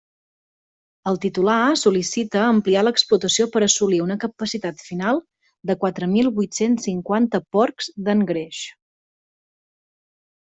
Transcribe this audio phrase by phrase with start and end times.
[1.09, 5.21] El titular sol·licita ampliar l'explotació per assolir una capacitat final
[5.71, 8.63] de quatre mil vuit-cents cinquanta porcs d'engreix.